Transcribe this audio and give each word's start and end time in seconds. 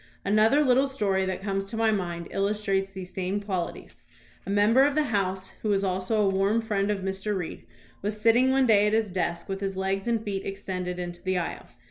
Another 0.25 0.63
little 0.63 0.87
story 0.87 1.27
that 1.27 1.43
comes 1.43 1.63
to 1.65 1.77
my 1.77 1.91
mind 1.91 2.27
illus 2.31 2.65
trates 2.65 2.91
these 2.91 3.13
same 3.13 3.39
qualities. 3.39 4.01
A 4.47 4.49
member 4.49 4.83
of 4.83 4.95
the 4.95 5.03
House 5.13 5.49
who 5.61 5.69
was 5.69 5.83
also 5.83 6.19
a 6.19 6.27
warm 6.29 6.59
friend 6.59 6.89
of 6.89 7.01
Mr. 7.01 7.37
Reed 7.37 7.67
was 8.01 8.19
sitting 8.19 8.49
one 8.49 8.65
day 8.65 8.87
at 8.87 8.93
his 8.93 9.11
desk 9.11 9.47
with 9.47 9.59
his 9.61 9.77
legs 9.77 10.07
and 10.07 10.23
feet 10.23 10.43
extended 10.43 10.97
into 10.97 11.21
the 11.21 11.37
aisle. 11.37 11.67